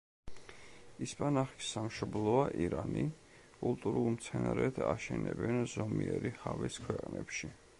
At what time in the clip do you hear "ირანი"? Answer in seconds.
2.67-3.03